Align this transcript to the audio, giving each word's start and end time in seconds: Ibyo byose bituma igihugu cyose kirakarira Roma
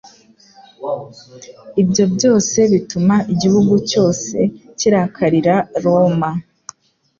Ibyo 1.81 2.05
byose 2.15 2.57
bituma 2.71 3.15
igihugu 3.33 3.73
cyose 3.89 4.37
kirakarira 4.79 5.55
Roma 5.83 6.31